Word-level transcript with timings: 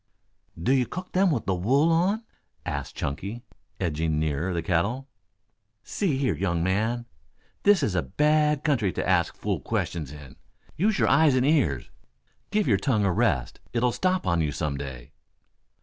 "Do 0.59 0.71
you 0.71 0.87
cook 0.87 1.11
them 1.11 1.29
with 1.29 1.45
the 1.45 1.53
wool 1.53 1.91
on?" 1.91 2.23
asked 2.65 2.95
Chunky, 2.95 3.43
edging 3.79 4.19
nearer 4.19 4.51
the 4.51 4.63
kettle. 4.63 5.07
"See 5.83 6.17
here, 6.17 6.35
young 6.35 6.63
man. 6.63 7.05
This 7.61 7.81
here 7.81 7.85
is 7.85 7.93
a 7.93 8.01
bad 8.01 8.63
country 8.63 8.91
to 8.93 9.07
ask 9.07 9.35
fool 9.35 9.59
questions 9.59 10.11
in. 10.11 10.37
Use 10.75 10.97
your 10.97 11.07
eyes 11.07 11.35
and 11.35 11.45
ears. 11.45 11.91
Give 12.49 12.67
your 12.67 12.77
tongue 12.79 13.05
a 13.05 13.11
rest. 13.11 13.59
It'll 13.73 13.91
stop 13.91 14.25
on 14.25 14.41
you 14.41 14.51
some 14.51 14.75
day." 14.75 15.11